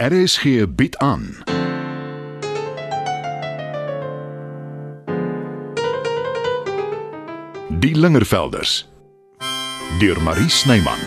RSG 0.00 0.64
bied 0.74 0.96
aan. 0.96 1.36
Die 7.68 7.96
Lingervelders 7.96 8.88
deur 9.98 10.22
Marie 10.22 10.48
Snyman. 10.48 10.98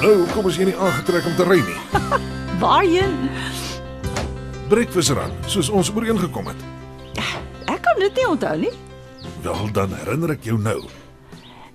Nou, 0.00 0.26
kom 0.32 0.44
ons 0.44 0.56
hier 0.56 0.68
nie 0.68 0.76
aangetrek 0.76 1.24
om 1.24 1.36
te 1.40 1.48
ry 1.48 1.62
nie. 1.64 2.02
Waarheen? 2.60 3.30
Breakfast 4.68 5.16
run, 5.16 5.32
soos 5.46 5.72
ons 5.72 5.96
ooreengekom 5.96 6.52
het. 6.52 6.76
Kan 7.98 8.06
dit 8.06 8.18
nie 8.22 8.28
onthou 8.30 8.56
nie. 8.62 8.70
Wel 9.42 9.70
dan 9.74 9.90
herinner 9.90 10.30
ek 10.36 10.44
jou 10.46 10.54
nou 10.62 10.84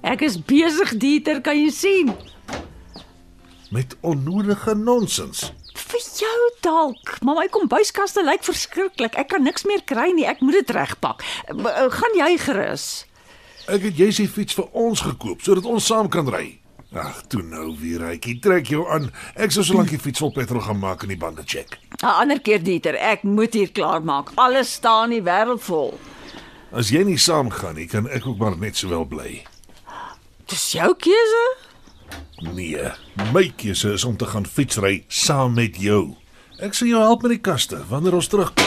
Ek 0.08 0.22
is 0.24 0.38
besig, 0.40 0.94
Dieter, 1.00 1.42
kan 1.44 1.58
jy 1.60 1.70
sien? 1.72 2.14
met 3.74 3.96
onnodige 4.06 4.76
nonsens. 4.78 5.48
Vir 5.74 6.02
jou 6.20 6.42
dalk, 6.62 7.16
maar 7.26 7.40
my 7.40 7.48
kombuiskaste 7.50 8.22
lyk 8.24 8.44
verskriklik. 8.46 9.16
Ek 9.18 9.32
kan 9.34 9.42
niks 9.44 9.64
meer 9.66 9.82
kry 9.90 10.12
nie. 10.14 10.28
Ek 10.30 10.44
moet 10.46 10.60
dit 10.60 10.74
regpak. 10.78 11.24
Eh, 11.50 11.88
Gaan 11.90 12.14
jy 12.20 12.38
gerus? 12.38 12.86
Ek 13.68 13.82
het 13.90 13.98
jy 13.98 14.12
se 14.14 14.28
fiets 14.30 14.54
vir 14.60 14.70
ons 14.78 15.02
gekoop 15.02 15.42
sodat 15.42 15.66
ons 15.66 15.86
saam 15.90 16.08
kan 16.08 16.30
ry. 16.30 16.60
Ag, 16.94 17.24
toe 17.28 17.42
nou 17.42 17.72
weer, 17.82 18.04
Rykie, 18.06 18.38
trek 18.40 18.70
jou 18.70 18.86
aan. 18.94 19.10
Ek 19.36 19.50
sou 19.52 19.64
solank 19.66 19.90
die 19.90 19.98
fiets 19.98 20.22
vol 20.22 20.32
petrol 20.32 20.62
gaan 20.62 20.78
maak 20.80 21.02
en 21.04 21.10
die 21.10 21.18
bande 21.18 21.42
check. 21.44 21.80
'n 21.98 22.06
Ander 22.06 22.40
keer, 22.40 22.62
Dieter, 22.64 22.94
ek 22.96 23.24
moet 23.24 23.54
hier 23.54 23.72
klaar 23.72 24.04
maak. 24.06 24.30
Alles 24.38 24.72
staan 24.74 25.10
die 25.10 25.22
wêreld 25.24 25.62
vol. 25.66 25.98
As 26.74 26.90
jy 26.90 27.04
nie 27.06 27.20
saamgaan 27.22 27.76
nie, 27.78 27.86
kan 27.86 28.08
ek 28.10 28.26
ook 28.26 28.40
maar 28.42 28.56
net 28.58 28.80
sowel 28.80 29.04
bly. 29.06 29.44
Dis 30.50 30.72
jou 30.74 30.88
keuse. 30.98 31.42
Nee, 32.50 32.88
my 33.30 33.44
keuse 33.62 33.92
is 33.94 34.06
om 34.10 34.16
te 34.18 34.26
gaan 34.26 34.48
fietsry 34.50 35.04
saam 35.08 35.54
met 35.54 35.78
jou. 35.78 36.16
Ek 36.66 36.74
sal 36.74 36.90
jou 36.90 37.02
help 37.04 37.22
met 37.28 37.36
die 37.36 37.44
kaste 37.46 37.78
wanneer 37.92 38.18
ons 38.18 38.30
terugkom. 38.32 38.66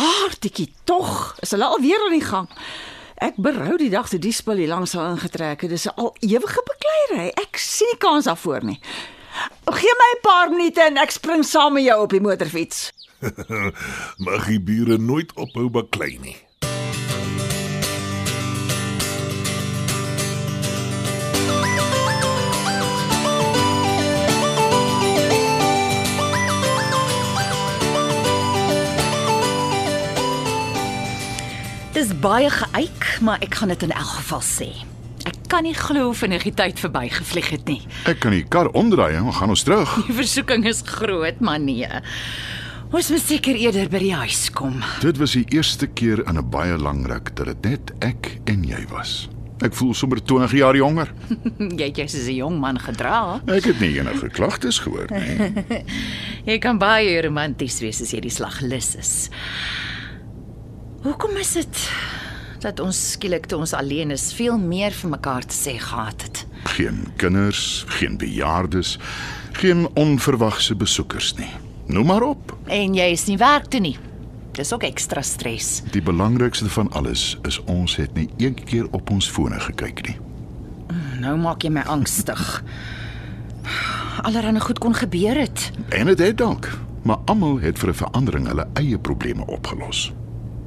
Aartjie 0.00 0.70
tog. 0.88 1.34
Is 1.44 1.52
hulle 1.52 1.68
alweer 1.68 2.00
aan 2.06 2.16
die 2.16 2.24
gang? 2.24 2.48
Ek 3.20 3.36
berou 3.36 3.76
die 3.76 3.90
dag 3.92 4.08
toe 4.08 4.20
die 4.22 4.32
spul 4.32 4.62
hier 4.62 4.72
langs 4.72 4.96
al 4.96 5.10
ingetrek 5.12 5.66
het. 5.66 5.70
Dis 5.70 5.84
'n 5.84 5.92
al 6.00 6.14
ewige 6.24 6.62
bekleierery. 6.64 7.28
Ek 7.36 7.60
sien 7.60 7.88
nie 7.92 8.00
kans 8.00 8.24
daarvoor 8.24 8.64
nie. 8.64 8.80
Gee 9.68 9.94
my 10.00 10.10
'n 10.16 10.22
paar 10.22 10.48
minute 10.50 10.80
en 10.80 10.96
ek 10.96 11.10
spring 11.10 11.44
saam 11.44 11.72
met 11.74 11.84
jou 11.84 12.00
op 12.00 12.10
die 12.10 12.20
motorfiets. 12.20 12.92
Mag 14.24 14.46
die 14.48 14.60
bure 14.60 14.98
nooit 14.98 15.32
ophou 15.36 15.68
baklei 15.70 16.16
nie. 16.20 16.36
Dis 31.90 32.14
baie 32.22 32.48
geëik, 32.48 33.18
maar 33.20 33.42
ek 33.44 33.58
gaan 33.60 33.68
dit 33.74 33.82
in 33.84 33.92
elk 33.92 34.14
geval 34.22 34.40
sê. 34.46 34.70
Ek 35.28 35.36
kan 35.52 35.66
nie 35.66 35.74
glo 35.76 36.06
hoe 36.08 36.16
vinnig 36.16 36.46
die 36.46 36.54
tyd 36.56 36.78
verbygevlieg 36.80 37.50
het 37.52 37.66
nie. 37.68 37.82
Ek 38.08 38.22
kan 38.22 38.32
die 38.32 38.46
kar 38.48 38.70
omdraai 38.78 39.18
en 39.18 39.28
gaan 39.36 39.52
ons 39.52 39.66
terug. 39.66 39.90
Die 40.08 40.16
versoeking 40.16 40.64
is 40.70 40.80
groot, 40.86 41.42
maar 41.44 41.60
nee. 41.60 41.90
Ons 42.90 43.06
moet 43.14 43.22
seker 43.22 43.54
eerder 43.54 43.86
by 43.86 44.00
die 44.02 44.14
huis 44.18 44.48
kom. 44.50 44.80
Dit 44.98 45.20
was 45.20 45.36
die 45.36 45.44
eerste 45.54 45.86
keer 45.86 46.24
in 46.26 46.38
'n 46.38 46.50
baie 46.50 46.74
lang 46.76 47.06
ruk 47.06 47.30
dat 47.36 47.46
dit 47.46 47.62
net 47.62 47.92
ek 48.02 48.40
en 48.50 48.64
jy 48.66 48.84
was. 48.90 49.28
Ek 49.62 49.74
voel 49.74 49.94
sommer 49.94 50.18
20 50.18 50.52
jaar 50.52 50.74
jonger. 50.74 51.12
Jy 51.78 51.86
het 51.86 51.96
jou 51.96 52.08
soos 52.08 52.26
'n 52.26 52.34
jong 52.34 52.58
man 52.58 52.78
gedra. 52.80 53.40
Ek 53.46 53.64
het 53.64 53.80
nie 53.80 53.98
enige 53.98 54.28
klagtes 54.28 54.78
gehoor 54.78 55.06
nie. 55.10 55.84
Jy 56.50 56.58
kan 56.58 56.78
baie 56.78 57.22
romanties 57.22 57.80
wees 57.80 58.00
as 58.02 58.10
jy 58.10 58.20
die 58.20 58.30
slag 58.30 58.60
lus 58.60 58.96
is. 58.96 59.30
Hoekom 61.02 61.36
is 61.36 61.52
dit 61.52 61.90
dat 62.60 62.80
ons 62.80 63.12
skielik 63.12 63.46
toe 63.46 63.58
ons 63.58 63.72
alleen 63.72 64.10
is 64.10 64.32
veel 64.32 64.58
meer 64.58 64.90
vir 64.90 65.10
mekaar 65.10 65.44
te 65.46 65.54
sê 65.54 65.78
gehad 65.78 66.22
het? 66.22 66.46
Geen 66.64 67.06
kinders, 67.16 67.84
geen 67.86 68.18
bejaardes, 68.18 68.98
geen 69.52 69.86
onverwagse 69.94 70.74
besoekers 70.74 71.36
nie. 71.38 71.69
Noem 71.90 72.06
maar 72.06 72.22
op. 72.22 72.56
En 72.66 72.94
jy 72.94 73.10
is 73.10 73.24
nie 73.26 73.36
werk 73.36 73.66
toe 73.70 73.80
nie. 73.80 73.96
Dis 74.54 74.72
ook 74.72 74.84
ekstra 74.86 75.22
stres. 75.22 75.80
Die 75.90 76.02
belangrikste 76.02 76.68
van 76.70 76.90
alles 76.92 77.38
is 77.48 77.58
ons 77.64 77.96
het 77.98 78.14
nie 78.14 78.28
een 78.36 78.54
keer 78.54 78.86
op 78.90 79.10
ons 79.10 79.30
fone 79.30 79.58
gekyk 79.60 80.04
nie. 80.06 80.16
Nou 81.20 81.36
maak 81.38 81.66
jy 81.66 81.70
my 81.74 81.82
angstig. 81.90 82.62
Allerhande 84.22 84.60
goed 84.60 84.78
kon 84.78 84.94
gebeur 84.94 85.38
het. 85.38 85.70
En 85.88 86.06
dit 86.06 86.18
het 86.18 86.38
dalk, 86.38 86.68
maar 87.02 87.18
almal 87.24 87.58
het 87.60 87.78
vir 87.78 87.88
'n 87.90 87.94
verandering 88.04 88.46
hulle 88.46 88.66
eie 88.74 88.98
probleme 88.98 89.46
opgelos. 89.46 90.12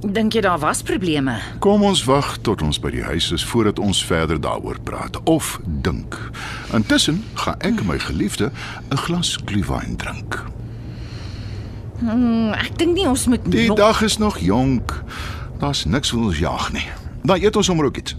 Dink 0.03 0.34
jy 0.34 0.41
daar 0.41 0.59
was 0.59 0.81
probleme? 0.81 1.40
Kom 1.59 1.84
ons 1.84 2.03
wag 2.03 2.38
tot 2.38 2.61
ons 2.61 2.79
by 2.79 2.90
die 2.91 3.03
huis 3.03 3.31
is 3.31 3.45
voordat 3.45 3.79
ons 3.79 4.05
verder 4.05 4.41
daaroor 4.41 4.79
praat 4.84 5.23
of 5.23 5.59
dink. 5.66 6.31
Intussen 6.73 7.23
gaan 7.34 7.59
ek 7.59 7.79
en 7.79 7.85
my 7.85 8.00
geliefde 8.00 8.51
'n 8.90 8.97
glas 8.97 9.40
glühwein 9.45 9.95
drink. 9.95 10.44
Hmm, 12.03 12.52
ek 12.53 12.78
dink 12.78 12.94
nie 12.97 13.08
ons 13.08 13.28
moet 13.31 13.40
Die 13.52 13.68
nog- 13.68 13.78
dag 13.78 14.02
is 14.02 14.18
nog 14.18 14.40
jonk. 14.40 15.03
Daar's 15.59 15.86
niks 15.86 16.12
wat 16.12 16.24
ons 16.24 16.38
jag 16.40 16.72
nie. 16.74 16.86
Dan 17.24 17.40
eet 17.41 17.56
ons 17.56 17.66
sommer 17.66 17.86
ook 17.86 17.97
iets. 17.97 18.16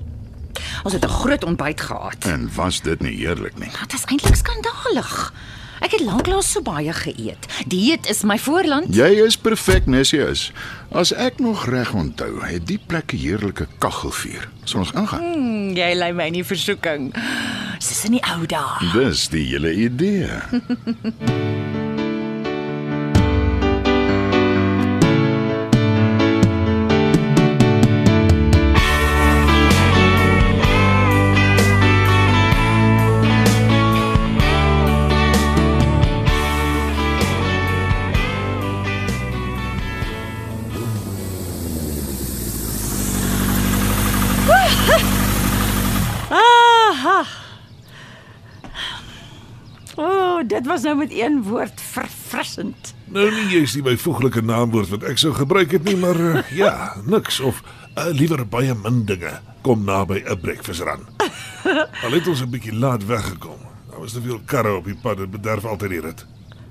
Ons 0.84 0.92
het 0.92 1.04
'n 1.04 1.08
groot 1.08 1.44
ontbyt 1.44 1.80
gehad. 1.80 2.24
En 2.24 2.50
was 2.54 2.80
dit 2.80 3.00
nie 3.00 3.16
heerlik 3.16 3.58
nie? 3.58 3.68
Dit 3.80 3.92
is 3.92 4.04
eintlik 4.04 4.34
skandalig. 4.36 5.32
Ek 5.80 5.90
het 5.90 6.00
lanklaas 6.00 6.50
so 6.50 6.62
baie 6.62 6.92
geëet. 6.92 7.46
Dieet 7.66 8.08
is 8.08 8.22
my 8.22 8.38
voorland. 8.38 8.94
Jy 8.94 9.20
is 9.26 9.36
perfek, 9.36 9.86
nes 9.86 10.10
jy 10.10 10.18
is. 10.30 10.52
As 10.92 11.12
ek 11.12 11.38
nog 11.38 11.66
reg 11.66 11.92
onthou, 11.92 12.40
het 12.44 12.66
die 12.66 12.78
plek 12.86 13.12
'n 13.12 13.16
heerlike 13.16 13.66
kaggelvuur. 13.78 14.48
Sal 14.64 14.80
ons 14.80 14.92
ingaan? 14.92 15.20
Hmm, 15.20 15.76
jy 15.76 15.94
lei 15.94 16.12
my 16.12 16.26
in 16.26 16.32
die 16.32 16.44
versoeking. 16.44 17.14
Soos 17.78 18.04
in 18.04 18.10
die 18.12 18.22
ou 18.32 18.46
dae. 18.46 18.90
Dis 18.92 19.28
die 19.28 19.44
hele 19.46 19.74
idee. 19.74 20.30
dit 50.64 50.72
was 50.72 50.82
nou 50.82 50.96
met 50.96 51.12
een 51.12 51.42
woord 51.42 51.80
verfrissend. 51.80 52.94
Nou 53.12 53.26
nie 53.28 53.44
jy's 53.52 53.74
nie 53.76 53.82
my 53.84 53.92
voeglike 54.00 54.40
naamwoord 54.40 54.88
wat 54.94 55.02
ek 55.10 55.20
sou 55.20 55.34
gebruik 55.36 55.74
het 55.76 55.84
nie, 55.84 55.96
maar 56.00 56.16
uh, 56.16 56.40
ja, 56.56 56.94
niks 57.04 57.36
of 57.44 57.60
uh, 57.98 58.06
liewer 58.16 58.46
baie 58.48 58.72
min 58.80 59.02
dinge 59.04 59.34
kom 59.66 59.84
naby 59.84 60.22
'n 60.24 60.40
breakfast 60.40 60.80
run. 60.88 61.04
Al 62.04 62.16
het 62.16 62.28
ons 62.28 62.40
'n 62.40 62.48
bietjie 62.50 62.72
laat 62.72 63.04
weggekom. 63.04 63.60
Daar 63.90 64.00
was 64.00 64.16
te 64.16 64.22
veel 64.24 64.40
karre 64.44 64.76
op 64.76 64.84
die 64.88 64.96
pad, 64.96 65.16
dit 65.16 65.30
bederf 65.30 65.64
altyd 65.64 65.90
die 65.90 66.00
rit. 66.00 66.24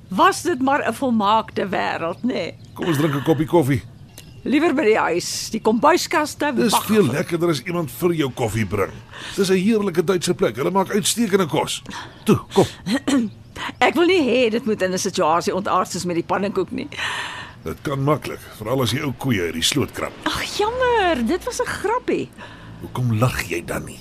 Was 0.10 0.42
dit 0.42 0.62
maar 0.62 0.82
'n 0.90 0.94
volmaakte 0.94 1.70
wêreld, 1.70 2.26
nê? 2.26 2.34
Nee. 2.34 2.56
Kom 2.74 2.86
ons 2.86 2.98
drink 2.98 3.14
'n 3.14 3.24
koppie 3.24 3.48
koffie. 3.48 3.82
Liewer 4.44 4.74
by 4.74 4.84
die 4.84 4.98
huis, 4.98 5.50
die 5.50 5.62
kombuiskaste 5.62 6.52
Dis 6.56 6.72
wag. 6.72 6.86
veel 6.86 7.06
lekkerder 7.06 7.50
as 7.50 7.62
iemand 7.64 7.92
vir 7.92 8.14
jou 8.14 8.32
koffie 8.32 8.66
bring. 8.66 8.92
Dis 9.36 9.50
'n 9.50 9.54
heerlike 9.54 10.04
Duitse 10.04 10.34
plek. 10.34 10.56
Hulle 10.56 10.72
maak 10.72 10.90
uitstekende 10.90 11.46
kos. 11.46 11.82
Toe, 12.26 12.40
kom. 12.54 12.66
Ek 13.80 13.96
wil 13.96 14.08
nie 14.08 14.22
hê 14.22 14.50
dit 14.52 14.66
moet 14.66 14.82
in 14.82 14.94
'n 14.94 14.98
situasie 14.98 15.56
ontaard 15.56 15.92
soos 15.92 16.06
met 16.06 16.16
die 16.16 16.24
pannekoek 16.24 16.72
nie. 16.72 16.88
Dit 17.64 17.78
kan 17.82 18.04
maklik, 18.04 18.40
veral 18.58 18.82
as 18.82 18.92
jy 18.92 19.02
ou 19.02 19.14
koeie 19.18 19.42
uit 19.42 19.54
die 19.54 19.64
sloot 19.64 19.92
krap. 19.92 20.12
Ag 20.28 20.44
jammer, 20.58 21.26
dit 21.26 21.44
was 21.44 21.62
'n 21.62 21.66
grappie. 21.66 22.30
Hoekom 22.82 23.20
lag 23.20 23.44
jy 23.50 23.64
dan 23.66 23.86
nie? 23.86 24.00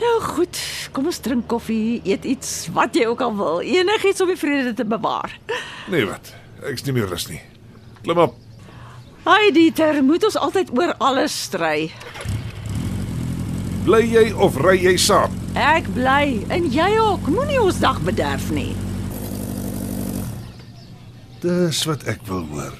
Nou 0.00 0.20
goed, 0.20 0.58
kom 0.92 1.06
ons 1.06 1.18
drink 1.18 1.46
koffie, 1.48 2.00
eet 2.04 2.24
iets, 2.24 2.68
wat 2.72 2.94
jy 2.94 3.06
ook 3.06 3.20
al 3.20 3.36
wil. 3.36 3.60
Enigiets 3.60 4.20
om 4.20 4.28
die 4.28 4.36
vrede 4.36 4.74
te 4.74 4.84
bewaar. 4.84 5.38
Nee 5.88 6.04
wat? 6.04 6.34
Ek's 6.62 6.84
nie 6.84 6.92
meer 6.92 7.08
rus 7.08 7.28
nie. 7.28 7.40
Klim 8.02 8.18
op. 8.18 8.34
Hi 9.26 9.50
Dieter, 9.52 10.02
moet 10.04 10.24
ons 10.24 10.36
altyd 10.36 10.70
oor 10.78 10.94
alles 10.98 11.42
stry. 11.48 11.90
Bly 13.84 14.02
jy 14.04 14.32
of 14.32 14.56
ry 14.56 14.76
jy 14.82 14.96
saam? 14.96 15.45
Ek 15.56 15.86
bly 15.96 16.44
en 16.52 16.66
jy 16.68 16.88
ook. 17.00 17.30
Moenie 17.32 17.56
ons 17.62 17.78
dag 17.80 17.96
bederf 18.04 18.50
nie. 18.52 18.74
Dis 21.40 21.80
wat 21.88 22.04
ek 22.12 22.20
wil 22.28 22.44
hoor. 22.50 22.74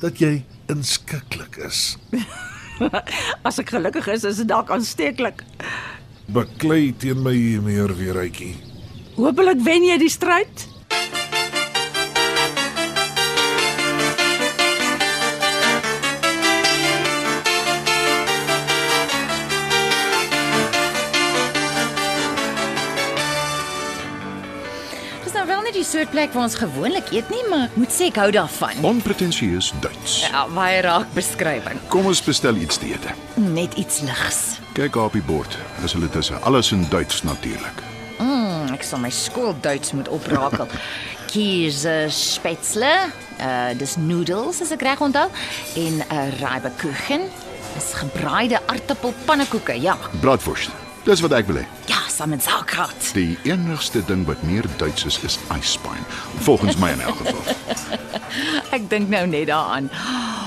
Dat 0.00 0.16
jy 0.22 0.38
inskikkelik 0.72 1.58
is. 1.68 1.98
As 3.46 3.60
ek 3.60 3.74
gelukkig 3.76 4.08
is, 4.16 4.24
is 4.24 4.40
dit 4.40 4.48
dalk 4.48 4.72
aansteeklik. 4.72 5.44
Baklei 6.32 6.94
teen 6.96 7.20
my 7.20 7.36
meer 7.60 7.92
weer 7.98 8.22
uitjie. 8.24 8.54
Hoopelik 9.18 9.60
wen 9.66 9.84
jy 9.84 10.00
die 10.00 10.12
stryd. 10.12 10.64
Die 25.84 25.90
soort 25.98 26.10
plek 26.14 26.32
waar 26.32 26.46
ons 26.46 26.56
gewoonlik 26.56 27.10
eet 27.12 27.28
nie, 27.32 27.42
maar 27.50 27.66
ek 27.68 27.74
moet 27.76 27.92
sê 27.92 28.08
ek 28.08 28.18
hou 28.22 28.28
daarvan. 28.32 28.78
Onpretensieus 28.88 29.70
Duits. 29.84 30.16
Ja, 30.24 30.46
baie 30.54 30.80
raak 30.84 31.10
beskrywing. 31.16 31.80
Kom 31.92 32.08
ons 32.08 32.22
bestel 32.24 32.56
iets 32.62 32.80
te 32.80 32.88
eet. 32.88 33.04
Net 33.36 33.76
iets 33.80 34.00
ligs. 34.06 34.38
Kyk 34.78 34.96
op 35.00 35.16
die 35.16 35.24
bord. 35.26 35.58
Is 35.84 35.92
hulle 35.96 36.08
tussen 36.12 36.40
alles 36.48 36.72
in 36.72 36.86
Duits 36.92 37.20
natuurlik. 37.28 37.82
Mm, 38.16 38.72
ek 38.72 38.86
sal 38.86 39.02
my 39.02 39.12
skool 39.12 39.52
Duits 39.64 39.92
moet 39.96 40.08
oprakel. 40.14 40.70
Kiese 41.34 42.06
spätzle, 42.14 42.92
uh 43.42 43.72
dis 43.76 43.98
noodles 44.00 44.62
as 44.64 44.72
ek 44.72 44.86
reg 44.86 45.02
onthou, 45.04 45.26
en 45.84 46.00
'n 46.00 46.06
uh, 46.08 46.28
raaibekuchen. 46.40 47.28
Dis 47.74 47.92
gebraaide 47.98 48.62
aartappelpannekoeke. 48.70 49.76
Ja. 49.82 49.98
Bratwurst. 50.22 50.70
Dis 51.04 51.20
wat 51.20 51.34
ek 51.36 51.50
wil 51.50 51.60
hê. 51.60 51.66
Ja, 51.90 51.93
saam 52.14 52.28
met 52.28 52.42
sauerkraut. 52.42 53.10
Die 53.12 53.38
enigste 53.42 54.04
ding 54.04 54.26
wat 54.26 54.42
meer 54.42 54.64
Duits 54.76 55.04
is, 55.04 55.18
is 55.20 55.38
Eisbein. 55.50 56.04
Volgens 56.46 56.76
my 56.76 56.90
in 56.90 57.00
elk 57.00 57.16
geval. 57.16 57.42
Ek 58.76 58.86
dink 58.90 59.08
nou 59.08 59.26
net 59.26 59.46
daaraan. 59.50 59.90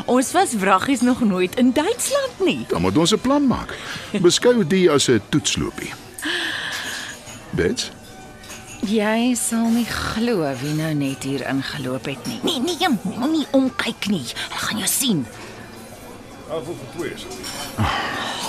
Ons 0.08 0.32
was 0.32 0.56
wraggies 0.60 1.02
nog 1.02 1.20
nooit 1.22 1.56
in 1.56 1.74
Duitsland 1.76 2.40
nie. 2.40 2.66
Dan 2.68 2.82
moet 2.82 2.98
ons 2.98 3.12
'n 3.14 3.20
plan 3.20 3.48
maak. 3.48 3.76
Beskou 4.22 4.68
dit 4.68 4.90
as 4.90 5.10
'n 5.10 5.22
toetsloopie. 5.30 5.92
Bets? 7.50 7.92
Jy 8.82 9.36
sal 9.36 9.68
nie 9.74 9.86
glo 9.86 10.46
wie 10.62 10.74
nou 10.74 10.94
net 10.94 11.24
hier 11.24 11.48
ingeloop 11.50 12.06
het 12.06 12.26
nie. 12.26 12.40
Nee, 12.44 12.60
nee, 12.60 12.88
moenie 13.18 13.48
omkyk 13.52 14.08
nie. 14.08 14.24
Hulle 14.24 14.60
gaan 14.60 14.78
jou 14.78 14.88
sien. 14.88 15.26
Afval 16.50 16.76
vir 16.80 16.88
twee 16.96 17.14
is. 17.14 17.26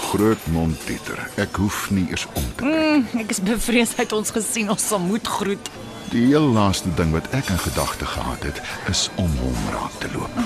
Groot 0.08 0.46
mond 0.46 0.84
Pieter. 0.88 1.18
Ek 1.36 1.58
hoef 1.60 1.90
nie 1.92 2.06
eers 2.08 2.24
om 2.32 2.44
te 2.56 2.64
kyk. 2.64 2.68
Mm, 2.72 3.20
ek 3.20 3.32
is 3.34 3.40
bevrees 3.44 3.90
hy 3.98 4.06
het 4.06 4.12
ons 4.16 4.30
gesien. 4.32 4.70
Ons 4.72 4.86
sal 4.88 5.02
moet 5.04 5.26
groet. 5.28 5.68
Die 6.08 6.22
heel 6.30 6.46
laaste 6.54 6.88
ding 6.96 7.10
wat 7.12 7.26
ek 7.36 7.50
in 7.52 7.58
gedagte 7.60 8.08
gehad 8.08 8.46
het, 8.48 8.62
is 8.88 9.10
om 9.20 9.28
hom 9.42 9.58
raak 9.74 9.98
te 10.00 10.08
loop. 10.14 10.38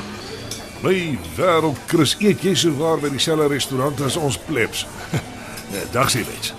My 0.83 0.97
wêreld 1.37 1.79
Chris, 1.87 2.17
eet 2.19 2.43
jy 2.43 2.57
so 2.59 2.75
waar 2.81 2.99
by 2.99 3.13
dieselfde 3.15 3.47
restaurant 3.53 4.03
as 4.03 4.17
ons 4.19 4.41
plebs? 4.49 4.83
Dag 5.95 6.11
sien 6.11 6.27
mens. 6.27 6.51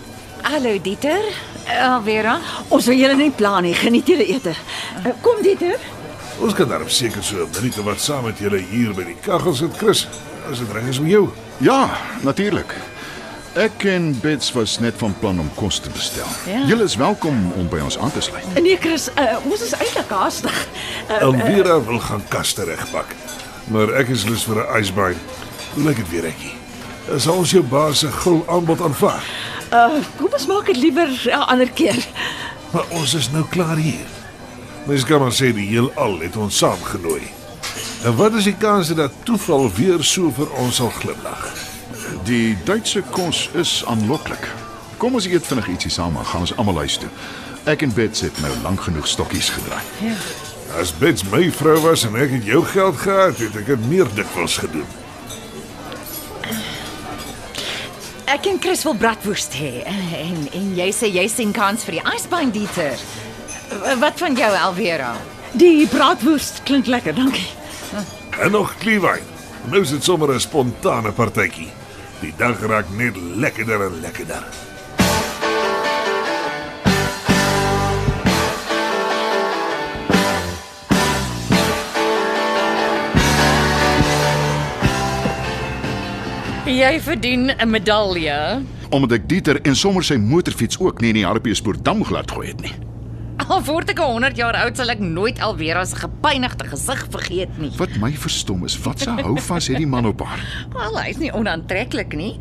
Hallo 0.47 0.71
Dieter. 0.87 1.27
Alvera. 1.75 2.37
Ons 2.71 2.87
wil 2.87 3.01
julle 3.01 3.19
nie 3.19 3.33
pla 3.35 3.57
nie. 3.67 3.75
Geniet 3.83 4.07
julle 4.15 4.29
ete. 4.31 4.55
Uh, 5.03 5.11
Kom 5.25 5.43
Dieter. 5.43 5.75
Ons 6.39 6.55
kan 6.55 6.71
daarom 6.71 6.87
seker 6.87 7.23
so 7.23 7.43
'n 7.43 7.51
minuut 7.59 7.83
wat 7.83 7.99
saam 7.99 8.23
met 8.31 8.39
julle 8.39 8.63
hier 8.71 8.95
by 8.95 9.03
die 9.11 9.19
kaggel 9.27 9.53
sit, 9.53 9.75
Chris. 9.77 10.07
As 10.47 10.59
dit 10.63 10.71
reg 10.71 10.87
is 10.87 11.03
met 11.03 11.11
jou. 11.11 11.27
Ja, 11.59 11.91
natuurlik. 12.23 12.71
Ek 13.53 13.83
en 13.85 14.19
Bets 14.21 14.51
was 14.51 14.79
net 14.79 14.93
van 14.97 15.13
plan 15.19 15.39
om 15.39 15.49
kos 15.53 15.77
te 15.79 15.89
bestel. 15.93 16.25
Ja. 16.49 16.65
Julle 16.65 16.83
is 16.83 16.95
welkom 16.95 17.51
om 17.53 17.67
by 17.69 17.83
ons 17.85 17.97
aan 18.01 18.11
te 18.11 18.21
sluit. 18.21 18.47
Nee 18.57 18.77
Chris, 18.81 19.11
uh, 19.13 19.35
ons 19.45 19.61
is 19.61 19.75
eintlik 19.77 20.09
haastig. 20.09 20.55
Uh, 21.05 21.19
Elvira 21.21 21.75
wil 21.85 21.99
gaan 22.01 22.23
kaste 22.33 22.65
regpak. 22.65 23.13
Maar 23.69 23.93
ek 24.01 24.09
is 24.15 24.25
lus 24.25 24.47
vir 24.49 24.63
'n 24.63 24.79
ysbein. 24.79 25.19
Hoe 25.73 25.83
lyk 25.85 26.01
dit 26.01 26.09
weer 26.09 26.25
ekkie? 26.25 26.55
Sal 27.17 27.37
ons 27.43 27.51
jou 27.51 27.61
baas 27.63 27.99
se 27.99 28.09
gul 28.11 28.41
aanbod 28.47 28.81
aanvaar? 28.81 29.21
uh, 29.69 30.01
kom 30.17 30.33
ons 30.33 30.47
maak 30.49 30.65
dit 30.65 30.77
liewer 30.77 31.09
'n 31.09 31.29
uh, 31.29 31.47
ander 31.47 31.69
keer. 31.69 32.01
Maar 32.71 32.89
ons 32.89 33.13
is 33.13 33.29
nou 33.31 33.45
klaar 33.49 33.77
hier. 33.77 34.09
Mens 34.85 35.05
kan 35.05 35.19
maar 35.19 35.31
sê 35.31 35.53
die 35.53 35.67
heelal 35.69 36.19
het 36.19 36.37
ons 36.37 36.57
saamgenooi. 36.57 37.21
En 38.03 38.15
wat 38.15 38.33
is 38.33 38.43
die 38.43 38.57
kans 38.57 38.87
dat 38.87 39.11
toeval 39.23 39.69
weer 39.71 40.03
so 40.03 40.31
vir 40.31 40.49
ons 40.57 40.75
sal 40.75 40.89
glimlag? 40.89 41.72
Die 42.23 42.57
Duitse 42.63 43.01
kos 43.11 43.49
is 43.53 43.81
aanloklik. 43.85 44.45
Kom 44.97 45.17
ons 45.17 45.25
eet 45.27 45.43
vinnig 45.43 45.67
ietsie 45.73 45.91
saam, 45.91 46.13
dan 46.15 46.25
gaan 46.25 46.45
ons 46.45 46.53
almal 46.55 46.77
huis 46.85 46.95
toe. 47.01 47.09
Ek 47.67 47.83
en 47.83 47.91
Bets 47.95 48.23
het 48.23 48.37
nou 48.39 48.51
lank 48.63 48.85
genoeg 48.85 49.09
stokkies 49.11 49.49
gedraai. 49.51 49.81
As 50.79 50.93
Bets 51.01 51.25
my 51.33 51.49
vrou 51.51 51.75
was 51.83 52.05
en 52.07 52.15
ek 52.15 52.37
het 52.37 52.47
jou 52.47 52.61
geld 52.71 53.01
gehad, 53.03 53.41
het 53.43 53.59
ek 53.59 53.67
dit 53.73 53.89
meer 53.91 54.07
dikwels 54.15 54.55
gedoen. 54.63 54.87
Ek 58.31 58.47
en 58.47 58.63
Chris 58.63 58.85
wil 58.87 58.95
bratwurst 58.95 59.59
hê 59.59 59.83
en 59.83 60.47
en 60.55 60.73
jy 60.79 60.89
sê 60.95 61.11
jy 61.11 61.27
sien 61.27 61.51
kans 61.51 61.83
vir 61.83 61.99
die 61.99 62.07
ysbein 62.15 62.55
Dieter. 62.55 62.95
Wat 63.99 64.23
van 64.23 64.39
jou 64.39 64.51
Alvera? 64.63 65.11
Die 65.59 65.87
braadwoest 65.91 66.63
klink 66.63 66.87
lekker, 66.87 67.19
dankie. 67.19 67.49
En 68.39 68.55
nog 68.55 68.77
kliewyn. 68.79 69.31
Nou 69.67 69.83
is 69.83 69.91
dit 69.91 70.03
sommer 70.03 70.31
'n 70.31 70.39
spontane 70.39 71.11
partytjie. 71.11 71.82
Die 72.23 72.31
dag 72.39 72.55
raak 72.71 72.87
net 72.95 73.17
lekkerder 73.35 73.81
en 73.83 73.97
lekkerder. 73.99 74.45
Jy 86.63 87.01
verdien 87.01 87.51
'n 87.51 87.69
medalje. 87.69 88.63
Omdat 88.89 89.11
ek 89.11 89.27
Dieter 89.29 89.61
en 89.61 89.75
sommer 89.75 90.03
sy 90.03 90.15
motorfiets 90.15 90.79
ook 90.79 91.01
nie 91.01 91.09
in 91.09 91.15
die 91.15 91.25
Hartbeespoort 91.25 91.83
dam 91.83 92.03
glad 92.03 92.31
gooi 92.31 92.47
het 92.47 92.61
nie. 92.61 92.92
Al 93.53 93.63
word 93.67 93.89
ek 93.91 93.99
100 93.99 94.37
jaar 94.39 94.55
oud, 94.63 94.77
sal 94.77 94.91
ek 94.93 95.01
nooit 95.03 95.39
Alvera 95.43 95.83
se 95.87 95.97
gepynigde 95.99 96.67
gesig 96.71 97.01
vergeet 97.13 97.57
nie. 97.59 97.71
Wat 97.79 97.93
my 98.01 98.11
verstom 98.15 98.63
is, 98.67 98.77
wat 98.85 99.03
se 99.03 99.13
hou 99.19 99.35
vas 99.49 99.67
het 99.71 99.79
die 99.81 99.89
man 99.89 100.07
op 100.09 100.23
haar? 100.25 100.43
Wel, 100.77 100.99
hy's 101.03 101.19
nie 101.21 101.31
onaantreklik 101.35 102.15
nie. 102.19 102.33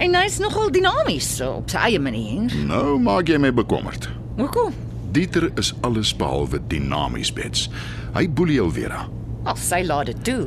En 0.00 0.14
hy's 0.16 0.38
nogal 0.40 0.70
dinamies 0.72 1.28
op 1.44 1.68
sy 1.72 1.90
eie 1.90 2.00
manier. 2.00 2.48
Nou 2.70 2.96
maak 3.02 3.28
jy 3.28 3.36
my 3.42 3.50
bekommerd. 3.52 4.08
Hoekom? 4.38 4.72
Dieter 5.12 5.48
is 5.60 5.72
alles 5.84 6.12
behalwe 6.16 6.60
dinamies, 6.70 7.32
Bets. 7.34 7.66
Hy 8.14 8.24
boelie 8.30 8.60
Elvira. 8.62 9.02
Al 9.48 9.58
sy 9.60 9.82
laat 9.84 10.08
dit 10.12 10.22
toe. 10.24 10.46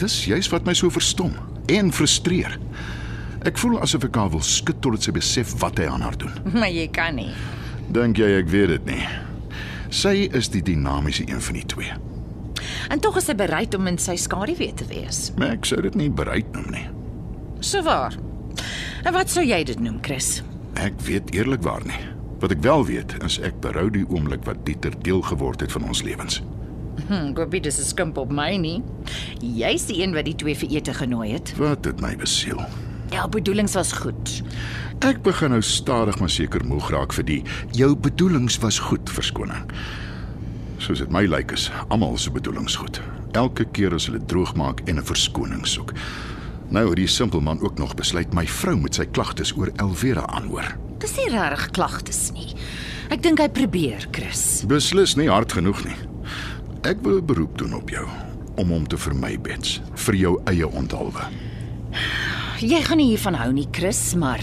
Dis 0.00 0.22
juis 0.28 0.48
wat 0.52 0.64
my 0.68 0.74
so 0.76 0.88
verstom 0.92 1.34
en 1.72 1.90
frustreer. 1.92 2.56
Ek 3.46 3.58
voel 3.60 3.76
asof 3.84 4.06
ek 4.08 4.16
haar 4.18 4.30
wil 4.32 4.42
skud 4.44 4.78
totdat 4.82 5.06
sy 5.06 5.12
besef 5.16 5.52
wat 5.60 5.78
hy 5.82 5.90
aan 5.90 6.04
haar 6.06 6.16
doen. 6.20 6.32
Maar 6.60 6.72
jy 6.72 6.86
kan 6.94 7.18
nie. 7.18 7.32
Dink 7.92 8.18
jy 8.18 8.32
ek 8.40 8.48
weet 8.50 8.68
dit 8.68 8.88
nie? 8.90 9.04
Sy 9.94 10.26
is 10.34 10.48
die 10.50 10.62
dinamiese 10.62 11.24
een 11.28 11.40
van 11.40 11.54
die 11.54 11.66
twee. 11.70 11.92
En 12.90 13.00
tog 13.02 13.16
is 13.20 13.28
hy 13.30 13.36
bereid 13.38 13.74
om 13.78 13.86
in 13.90 13.98
sy 13.98 14.16
skaduwee 14.18 14.74
te 14.74 14.86
wees. 14.90 15.30
Maar 15.38 15.56
ek 15.56 15.68
sou 15.70 15.78
dit 15.84 15.94
nie 15.98 16.10
bereid 16.10 16.48
noem 16.54 16.68
nie. 16.74 16.84
So 17.60 17.82
waar. 17.86 18.16
En 19.06 19.14
wat 19.14 19.30
sou 19.30 19.44
jy 19.46 19.62
dit 19.68 19.80
noem, 19.80 20.00
Chris? 20.02 20.40
Ek 20.82 20.98
weet 21.06 21.30
eerlikwaar 21.34 21.86
nie. 21.86 22.02
Wat 22.42 22.52
ek 22.52 22.60
wel 22.66 22.84
weet, 22.90 23.14
is 23.24 23.38
ek 23.46 23.60
berou 23.64 23.86
die 23.92 24.04
oomblik 24.10 24.44
wat 24.44 24.64
Dieter 24.66 24.94
deel 25.06 25.22
geword 25.24 25.62
het 25.64 25.72
van 25.72 25.86
ons 25.88 26.02
lewens. 26.04 26.42
Hm, 27.06 27.30
ek 27.32 27.38
hoop 27.40 27.54
dit 27.54 27.66
is 27.66 27.78
'n 27.78 27.84
skimp 27.84 28.18
op 28.18 28.30
my 28.32 28.56
nie. 28.56 28.82
Jy's 29.40 29.86
die 29.86 30.02
een 30.02 30.12
wat 30.12 30.24
die 30.24 30.34
twee 30.34 30.54
vir 30.54 30.68
ete 30.68 30.94
genooi 30.94 31.32
het. 31.32 31.54
Wat 31.56 31.84
het 31.84 32.00
my 32.00 32.16
besiel. 32.16 32.60
Ja, 33.10 33.28
bedoelings 33.28 33.74
was 33.74 33.92
goed. 33.92 34.42
Ek 35.04 35.22
begin 35.22 35.52
nou 35.52 35.62
stadig 35.62 36.18
maar 36.18 36.30
seker 36.32 36.64
moeg 36.66 36.88
raak 36.90 37.12
vir 37.12 37.26
die 37.28 37.42
jou 37.76 37.92
bedoelings 37.96 38.58
was 38.62 38.78
goed 38.82 39.10
verskoning. 39.12 39.68
Soos 40.82 40.98
dit 41.02 41.12
my 41.12 41.26
lyk 41.28 41.52
is 41.54 41.68
almal 41.88 42.16
se 42.18 42.32
bedoelings 42.32 42.76
goed. 42.80 43.00
Elke 43.36 43.66
keer 43.76 43.94
as 43.94 44.08
hulle 44.08 44.22
droog 44.26 44.54
maak 44.56 44.80
en 44.88 44.98
'n 44.98 45.04
verskoning 45.04 45.66
soek. 45.66 45.92
Nou 46.68 46.88
het 46.88 46.96
die 46.96 47.06
simpel 47.06 47.40
man 47.40 47.60
ook 47.60 47.78
nog 47.78 47.94
besluit 47.94 48.34
my 48.34 48.46
vrou 48.46 48.76
moet 48.76 48.94
sy 48.94 49.04
klagtes 49.04 49.52
oor 49.56 49.70
Elvera 49.76 50.26
aanhoor. 50.26 50.76
Dis 50.98 51.16
nie 51.16 51.28
regtig 51.30 51.70
klagtes 51.70 52.32
nie. 52.32 52.54
Ek 53.10 53.22
dink 53.22 53.38
hy 53.38 53.48
probeer, 53.48 54.06
Chris. 54.10 54.64
Beslis 54.66 55.16
nie 55.16 55.28
hard 55.28 55.52
genoeg 55.52 55.84
nie. 55.84 55.96
Ek 56.82 56.96
wil 57.02 57.18
'n 57.18 57.26
beroep 57.26 57.58
doen 57.58 57.74
op 57.74 57.90
jou 57.90 58.06
om 58.56 58.70
hom 58.70 58.86
te 58.86 58.96
vermy, 58.96 59.38
Bets, 59.38 59.80
vir 59.94 60.14
jou 60.14 60.40
eie 60.44 60.68
onthaalwe. 60.68 61.20
Jy 62.60 62.80
gaan 62.86 62.96
nie 62.96 63.10
hiervan 63.10 63.34
hou 63.36 63.50
nie, 63.52 63.66
Chris, 63.72 64.14
maar 64.14 64.40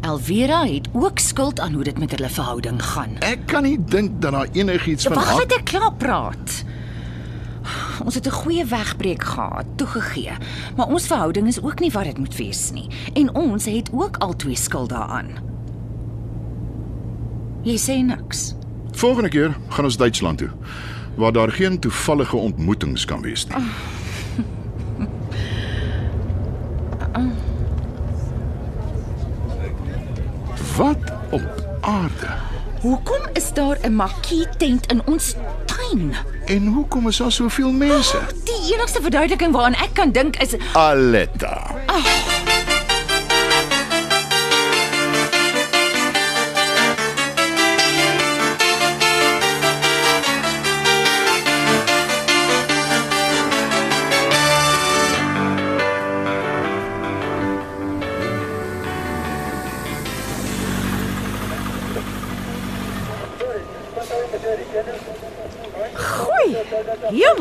Elvera 0.00 0.64
het 0.66 0.88
ook 0.92 1.18
skuld 1.18 1.60
aan 1.60 1.74
hoe 1.74 1.84
dit 1.84 1.98
met 1.98 2.10
hulle 2.10 2.28
verhouding 2.28 2.82
gaan. 2.82 3.16
Ek 3.22 3.46
kan 3.46 3.62
nie 3.62 3.78
dink 3.78 4.20
dat 4.22 4.32
daar 4.32 4.48
enigiets 4.52 5.06
van 5.06 5.14
Wag 5.20 5.38
net 5.38 5.52
ek 5.58 5.64
klaar 5.70 5.92
praat. 5.98 6.64
Ons 8.04 8.14
het 8.14 8.26
'n 8.26 8.30
goeie 8.30 8.64
wegbreek 8.64 9.22
gehad, 9.22 9.66
toegegee, 9.76 10.32
maar 10.76 10.86
ons 10.86 11.06
verhouding 11.06 11.46
is 11.46 11.62
ook 11.62 11.80
nie 11.80 11.90
wat 11.90 12.04
dit 12.04 12.18
moet 12.18 12.36
wees 12.36 12.70
nie 12.72 12.88
en 13.14 13.34
ons 13.34 13.64
het 13.64 13.90
ook 13.92 14.16
albei 14.16 14.56
skuld 14.56 14.88
daaraan. 14.88 15.30
Jy 17.62 17.76
sê 17.78 18.02
niks. 18.04 18.54
Volgende 18.92 19.28
keer 19.28 19.56
gaan 19.68 19.84
ons 19.84 19.96
Duitsland 19.96 20.38
toe. 20.38 20.50
waar 21.14 21.32
daar 21.32 21.52
geen 21.52 21.78
toevallige 21.78 22.36
ontmoetings 22.36 23.04
kan 23.04 23.20
wees 23.20 23.46
nie. 23.46 23.56
Wat 30.76 30.96
op 31.30 31.76
aarde? 31.80 32.28
Hoekom 32.80 33.20
is 33.32 33.52
daar 33.52 33.78
'n 33.82 33.94
makkie 33.94 34.46
tent 34.56 34.86
in 34.86 35.02
ons 35.06 35.34
tuin? 35.64 36.14
En 36.44 36.66
hoekom 36.66 37.08
is 37.08 37.16
daar 37.16 37.32
soveel 37.32 37.72
mense? 37.72 38.18
Die 38.44 38.74
enigste 38.74 39.02
verduideliking 39.02 39.52
waaraan 39.52 39.74
ek 39.74 39.90
kan 39.92 40.10
dink 40.12 40.36
is 40.36 40.54
Aletta. 40.72 41.70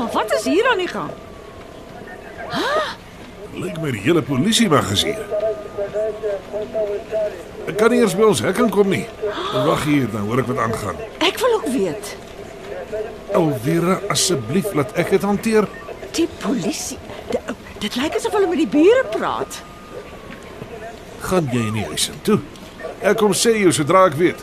Maar 0.01 0.11
wat 0.11 0.33
is 0.33 0.43
hier 0.43 0.67
aan 0.69 0.77
die 0.77 0.87
gang? 0.87 1.11
Lyk 3.53 3.77
my 3.83 3.91
die 3.93 4.01
hele 4.01 4.21
polisie 4.25 4.69
mag 4.69 4.87
gesien. 4.89 5.17
Ek 7.69 7.77
kan 7.77 7.93
nie 7.93 7.99
eers 8.01 8.15
by 8.17 8.25
ons 8.31 8.41
hek 8.41 8.57
kom 8.73 8.89
nie. 8.89 9.05
Wag 9.67 9.83
hier, 9.85 10.07
dan 10.09 10.25
hoor 10.25 10.41
ek 10.41 10.49
wat 10.49 10.61
aangaan. 10.65 11.01
Ek 11.21 11.37
wil 11.43 11.57
ook 11.59 11.67
weet. 11.75 12.15
Elvira, 13.37 13.99
asseblief 14.11 14.73
laat 14.73 14.95
ek 14.99 15.13
dit 15.13 15.27
hanteer. 15.27 15.67
Die 16.17 16.27
polisie. 16.41 16.97
Dit 17.81 17.95
lyk 17.99 18.17
asof 18.17 18.33
hulle 18.35 18.49
met 18.49 18.63
die 18.63 18.71
bure 18.71 19.05
praat. 19.13 19.61
Gaan 21.27 21.47
jy 21.53 21.67
nie 21.75 21.85
huis 21.91 22.09
toe? 22.25 22.39
Ek 23.01 23.21
kom 23.21 23.35
sê 23.37 23.53
jou 23.59 23.71
sodra 23.75 24.07
ek 24.09 24.17
weet. 24.17 24.41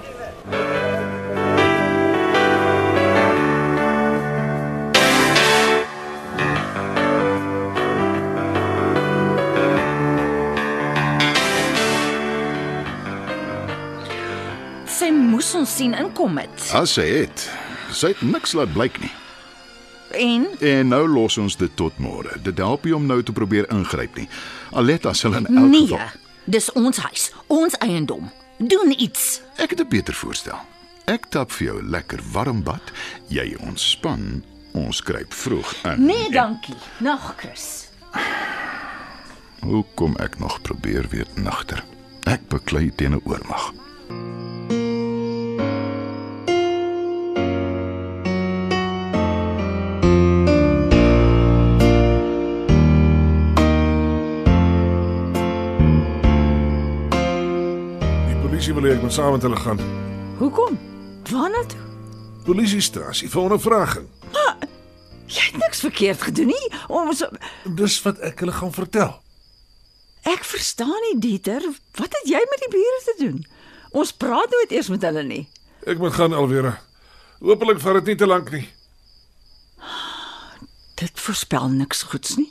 Sy 14.99 15.11
moes 15.15 15.55
ons 15.55 15.77
sien 15.77 15.95
inkom 15.95 16.39
het. 16.39 16.71
As 16.75 16.97
sy 16.99 17.07
het, 17.07 17.49
sy 17.95 18.13
het 18.15 18.23
niks 18.23 18.55
laat 18.59 18.73
blyk 18.73 19.01
nie. 19.01 19.13
En 20.19 20.47
En 20.65 20.89
nou 20.89 21.05
los 21.09 21.37
ons 21.39 21.57
dit 21.57 21.77
tot 21.77 21.99
môre. 21.99 22.33
Dit 22.43 22.59
help 22.59 22.85
nie 22.85 22.97
om 22.97 23.07
nou 23.07 23.23
te 23.23 23.33
probeer 23.33 23.69
ingryp 23.71 24.17
nie. 24.17 24.29
Aletta 24.73 25.13
sal 25.13 25.37
in 25.37 25.47
elk 25.47 25.71
nee, 25.71 25.87
geval 25.87 26.09
dis 26.49 26.71
ons 26.73 26.97
huis, 27.05 27.29
ons 27.53 27.77
eiendom. 27.85 28.31
Doen 28.59 28.95
iets. 28.97 29.41
Ek 29.57 29.71
het 29.71 29.81
'n 29.81 29.89
beter 29.89 30.15
voorstel. 30.15 30.59
Ek 31.05 31.29
tap 31.29 31.53
vir 31.53 31.67
jou 31.67 31.83
'n 31.83 31.91
lekker 31.91 32.21
warm 32.33 32.63
bad, 32.63 32.83
jy 33.29 33.57
ontspan, 33.61 34.45
ons 34.73 35.03
kruip 35.03 35.33
vroeg 35.35 35.75
in. 35.85 36.05
Nee, 36.07 36.31
dankie. 36.31 36.77
Nag, 37.01 37.35
Chris. 37.37 37.89
Hoe 39.61 39.85
kom 39.95 40.17
ek 40.17 40.39
nog 40.39 40.63
probeer 40.63 41.07
weet 41.09 41.37
nagter? 41.37 41.85
Ek 42.25 42.49
beklei 42.49 42.95
teen 42.95 43.13
'n 43.15 43.21
oormag. 43.25 43.73
Polisie 58.69 58.75
wil 58.75 58.91
hê 58.91 58.97
ek 58.99 59.03
moet 59.03 59.15
saam 59.15 59.33
met 59.33 59.43
hulle 59.43 59.57
gaan. 59.57 59.79
Hoekom? 60.39 60.75
Waarna 61.31 61.61
toe? 61.69 61.81
Polisiestasie 62.45 63.29
vir 63.33 63.41
ondervraging. 63.43 64.09
Jy 65.29 65.45
het 65.45 65.57
niks 65.61 65.81
verkeerd 65.85 66.23
gedoen 66.25 66.51
nie. 66.53 66.69
Ons 66.89 67.23
Dis 67.77 67.97
wat 68.05 68.21
ek 68.25 68.41
hulle 68.41 68.53
gaan 68.53 68.73
vertel. 68.73 69.15
Ek 70.29 70.45
verstaan 70.45 70.97
nie 71.07 71.17
Dieter, 71.21 71.65
wat 71.97 72.13
het 72.13 72.29
jy 72.29 72.41
met 72.41 72.65
die 72.65 72.71
bure 72.73 73.01
te 73.05 73.15
doen? 73.21 73.39
Ons 73.97 74.13
praat 74.13 74.53
nooit 74.53 74.73
eers 74.73 74.89
met 74.93 75.05
hulle 75.05 75.25
nie. 75.25 75.43
Ek 75.89 76.01
moet 76.01 76.17
gaan 76.17 76.37
Elvira. 76.37 76.79
Hoopelik 77.41 77.81
vat 77.81 78.01
dit 78.01 78.13
nie 78.13 78.19
te 78.21 78.29
lank 78.29 78.53
nie. 78.53 78.67
Dit 81.01 81.21
voorspel 81.25 81.69
niks 81.73 82.05
goeds 82.13 82.37
nie. 82.37 82.51